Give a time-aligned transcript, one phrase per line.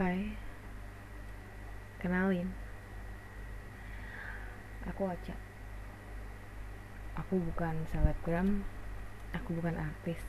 [0.00, 0.32] Hai,
[2.00, 2.48] kenalin,
[4.88, 5.36] aku Aca.
[7.20, 8.64] Aku bukan selebgram,
[9.36, 10.24] aku bukan artis.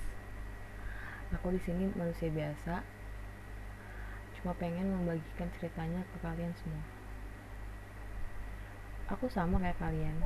[1.32, 2.84] Aku di sini manusia biasa,
[4.36, 6.84] cuma pengen membagikan ceritanya ke kalian semua.
[9.16, 10.20] Aku sama kayak kalian.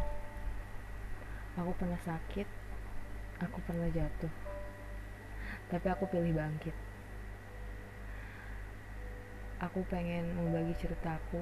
[1.53, 2.49] Aku pernah sakit,
[3.45, 4.33] aku pernah jatuh.
[5.69, 6.94] Tapi aku pilih bangkit.
[9.63, 11.39] Aku pengen membagi ceritaku.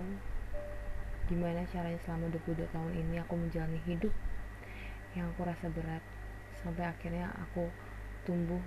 [1.26, 4.13] Gimana caranya selama 22 tahun ini aku menjalani hidup
[5.17, 6.03] yang aku rasa berat
[6.62, 7.73] sampai akhirnya aku
[8.27, 8.62] tumbuh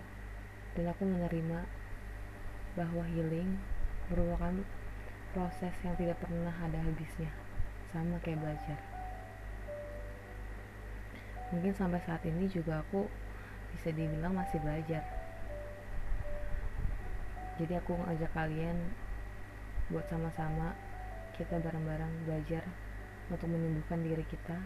[0.75, 1.63] dan aku menerima
[2.75, 3.61] bahwa healing
[4.11, 4.67] merupakan
[5.31, 7.31] proses yang tidak pernah ada habisnya
[7.95, 8.79] sama kayak belajar.
[11.55, 13.07] Mungkin sampai saat ini juga aku
[13.77, 15.07] bisa dibilang masih belajar.
[17.57, 18.77] Jadi aku ngajak kalian
[19.87, 20.75] buat sama-sama
[21.39, 22.67] kita bareng-bareng belajar
[23.31, 24.59] untuk menyembuhkan diri kita,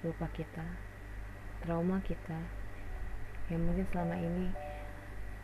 [0.00, 0.64] lupa kita,
[1.60, 2.38] trauma kita
[3.52, 4.48] yang mungkin selama ini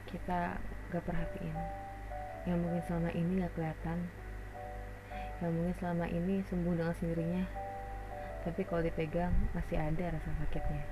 [0.09, 0.57] kita
[0.89, 1.57] gak perhatiin,
[2.49, 3.99] yang mungkin selama ini gak kelihatan,
[5.45, 7.45] yang mungkin selama ini sembuh dengan sendirinya,
[8.45, 10.85] tapi kalau dipegang masih ada rasa sakitnya.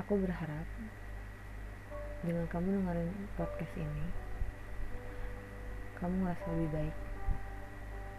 [0.00, 0.66] Aku berharap
[2.20, 4.30] dengan kamu dengerin podcast ini
[6.00, 6.96] kamu ngerasa lebih baik.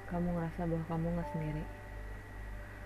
[0.06, 1.66] Kamu ngerasa bahwa kamu gak sendiri.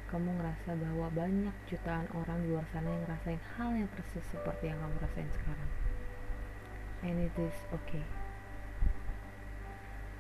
[0.08, 4.72] Kamu ngerasa bahwa banyak jutaan orang di luar sana yang ngerasain hal yang persis seperti
[4.72, 5.72] yang kamu rasain sekarang.
[7.04, 8.08] And it is okay.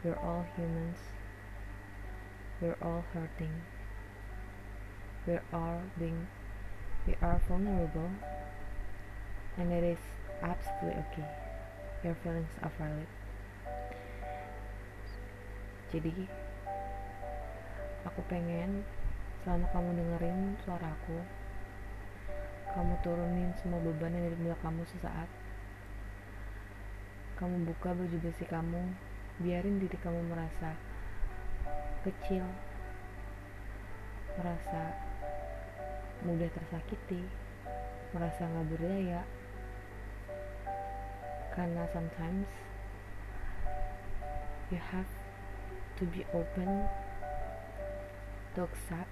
[0.04, 1.00] We're all humans.
[2.60, 3.64] We're all hurting.
[5.23, 6.28] We are being
[7.08, 8.12] we are vulnerable.
[9.56, 11.28] And it is absolutely okay.
[12.03, 13.10] Your feelings are valid.
[15.93, 16.27] Jadi
[18.04, 18.83] aku pengen
[19.42, 21.20] selama kamu dengerin suaraku
[22.76, 25.30] kamu turunin semua beban yang ada di kamu sesaat.
[27.39, 28.83] Kamu buka baju besi kamu
[29.39, 30.76] biarin diri kamu merasa
[32.08, 32.43] kecil
[34.39, 34.95] merasa
[36.23, 37.20] mudah tersakiti
[38.15, 39.21] merasa nggak berdaya
[41.55, 42.48] karena sometimes
[44.70, 45.10] you have
[45.95, 46.88] to be open
[48.54, 49.11] to accept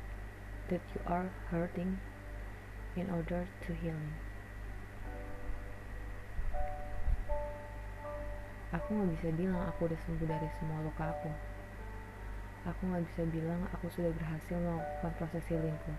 [0.67, 1.97] that you are hurting
[2.99, 3.97] in order to heal
[8.75, 11.29] aku nggak bisa bilang aku udah sembuh dari semua luka aku.
[12.65, 15.93] Aku nggak bisa bilang aku sudah berhasil melakukan proses healingku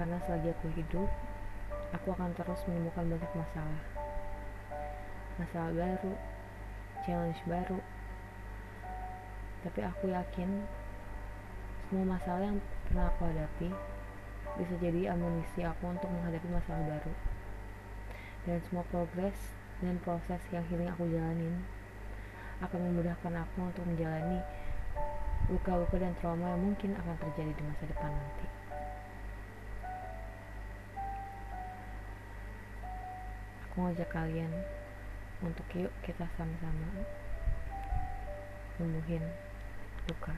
[0.00, 1.10] karena selagi aku hidup
[1.90, 3.82] aku akan terus menemukan banyak masalah.
[5.38, 6.14] Masalah baru
[7.02, 7.80] challenge baru.
[9.60, 10.64] Tapi aku yakin
[11.88, 13.68] semua masalah yang pernah aku hadapi
[14.58, 17.12] bisa jadi amunisi aku untuk menghadapi masalah baru.
[18.48, 19.36] Dan semua progres
[19.84, 21.64] dan proses yang healing aku jalanin
[22.60, 24.40] akan memudahkan aku untuk menjalani
[25.48, 28.59] luka-luka dan trauma yang mungkin akan terjadi di masa depan nanti
[33.86, 34.52] ngajak kalian
[35.40, 36.88] untuk yuk kita sama-sama
[38.76, 39.24] sembuhin
[40.08, 40.36] luka